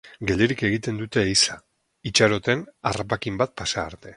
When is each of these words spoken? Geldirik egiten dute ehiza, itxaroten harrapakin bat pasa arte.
Geldirik 0.29 0.63
egiten 0.69 0.95
dute 1.01 1.21
ehiza, 1.27 1.57
itxaroten 2.13 2.65
harrapakin 2.93 3.39
bat 3.45 3.55
pasa 3.63 3.85
arte. 3.85 4.09